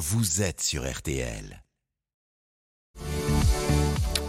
[0.00, 1.62] vous êtes sur RTL.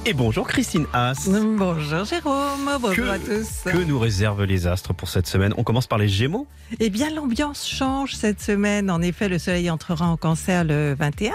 [0.04, 1.30] Et bonjour Christine Haas.
[1.30, 3.72] Bonjour Jérôme, bonjour Que- à tous.
[3.72, 5.54] Que nous réservent les astres pour cette semaine?
[5.58, 6.48] On commence par les Gémeaux?
[6.80, 8.90] Eh bien, l'ambiance change cette semaine.
[8.90, 11.34] En effet, le soleil entrera en cancer le 21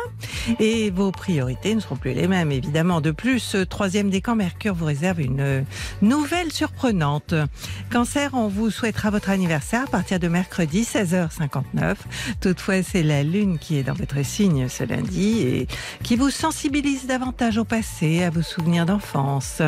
[0.59, 3.01] et vos priorités ne seront plus les mêmes, évidemment.
[3.01, 5.65] De plus, troisième décan, Mercure vous réserve une
[6.03, 7.35] nouvelle surprenante.
[7.93, 11.95] Cancer, on vous souhaitera votre anniversaire à partir de mercredi 16h59.
[12.41, 15.69] Toutefois, c'est la Lune qui est dans votre signe ce lundi et
[16.03, 19.61] qui vous sensibilise davantage au passé, à vos souvenirs d'enfance.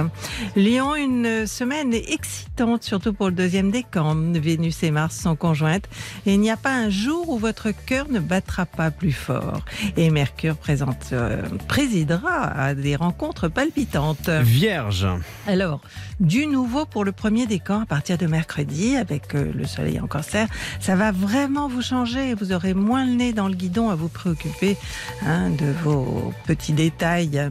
[0.56, 4.16] Lion, une semaine excitante, surtout pour le deuxième décan.
[4.33, 5.84] Vénus et Mars sont conjointes
[6.24, 9.61] et il n'y a pas un jour où votre cœur ne battra pas plus fort.
[9.98, 14.30] Et Mercure présente, euh, présidera à des rencontres palpitantes.
[14.30, 15.06] Vierge.
[15.47, 15.83] Alors,
[16.19, 20.06] du nouveau pour le premier décan à partir de mercredi avec euh, le soleil en
[20.06, 20.48] cancer,
[20.80, 22.33] ça va vraiment vous changer.
[22.33, 24.78] Vous aurez moins le nez dans le guidon à vous préoccuper
[25.27, 27.50] hein, de vos petits détails.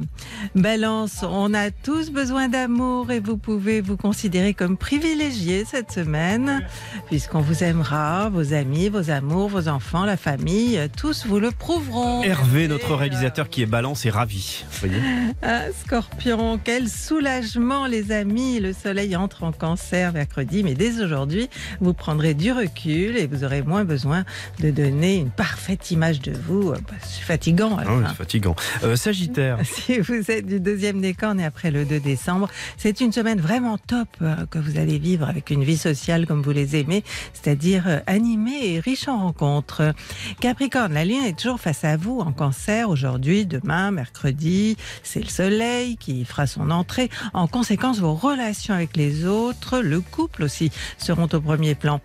[0.56, 6.66] Balance, on a tous besoin d'amour et vous pouvez vous considérer comme privilégié cette semaine
[7.08, 12.24] puisqu'on vous aimera, vos amis, vos amours, vos enfants, la famille, tous vous le prouveront.
[12.24, 14.66] Hervé, notre réalisateur qui est balance, est ravi.
[14.80, 15.02] Voyez
[15.42, 18.60] Ah, scorpion, quel soulagement les amis.
[18.60, 21.50] Le soleil entre en cancer mercredi, mais dès aujourd'hui,
[21.82, 24.24] vous prendrez du recul et vous aurez moins besoin
[24.60, 26.72] de donner une parfaite image de vous.
[26.72, 27.78] Bah, C'est fatigant.
[27.80, 28.14] Ah oui, hein.
[28.14, 28.56] fatigant.
[28.84, 29.58] Euh, sagittaire.
[29.88, 33.78] Si vous êtes du deuxième décan et après le 2 décembre, c'est une semaine vraiment
[33.78, 37.86] top euh, que vous allez vivre avec une vie sociale comme vous les aimez, c'est-à-dire
[37.88, 39.94] euh, animée et riche en rencontres.
[40.40, 44.78] Capricorne, la lune est toujours face à vous en cancer aujourd'hui, demain, mercredi.
[45.04, 47.10] C'est le soleil qui fera son entrée.
[47.34, 52.00] En conséquence, vos relations avec les autres, le couple aussi, seront au premier plan.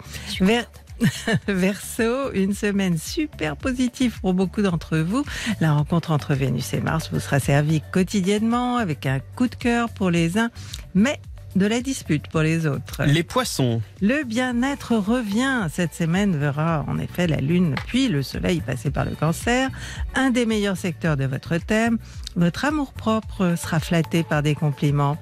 [1.49, 5.25] Verseau, une semaine super positive pour beaucoup d'entre vous.
[5.61, 9.89] La rencontre entre Vénus et Mars vous sera servie quotidiennement avec un coup de cœur
[9.91, 10.51] pour les uns,
[10.95, 11.21] mais
[11.57, 13.05] de la dispute pour les autres.
[13.05, 13.83] Les poissons.
[14.01, 15.67] Le bien-être revient.
[15.71, 19.69] Cette semaine verra en effet la Lune puis le Soleil passer par le cancer.
[20.15, 21.99] Un des meilleurs secteurs de votre thème.
[22.37, 25.19] Votre amour-propre sera flatté par des compliments.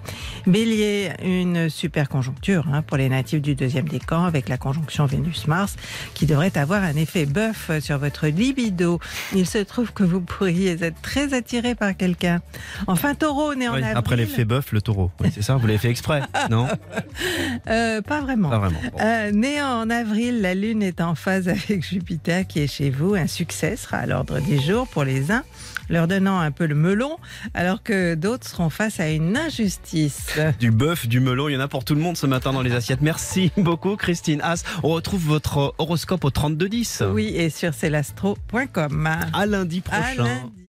[0.46, 5.74] Bélier, une super conjoncture hein, pour les natifs du deuxième décan avec la conjonction Vénus-Mars
[6.14, 9.00] qui devrait avoir un effet bœuf sur votre libido.
[9.34, 12.40] Il se trouve que vous pourriez être très attiré par quelqu'un.
[12.86, 13.96] Enfin, taureau, né en Oui, avril.
[13.96, 15.10] après l'effet bœuf, le taureau.
[15.20, 16.19] Oui, c'est ça Vous l'avez fait exprès
[16.50, 16.68] Non
[17.68, 18.50] Euh, pas vraiment.
[18.50, 18.80] Pas vraiment.
[18.92, 18.98] Bon.
[19.00, 23.14] Euh, né en avril, la Lune est en phase avec Jupiter qui est chez vous.
[23.14, 25.42] Un succès sera à l'ordre du jour pour les uns,
[25.88, 27.16] leur donnant un peu le melon,
[27.54, 30.38] alors que d'autres seront face à une injustice.
[30.58, 32.62] Du bœuf, du melon, il y en a pour tout le monde ce matin dans
[32.62, 33.02] les assiettes.
[33.02, 34.62] Merci beaucoup Christine Haas.
[34.82, 37.02] On retrouve votre horoscope au 3210.
[37.12, 39.08] Oui, et sur celastro.com.
[39.32, 40.24] À lundi À prochain.
[40.24, 40.69] lundi.